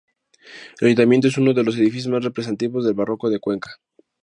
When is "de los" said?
1.53-1.77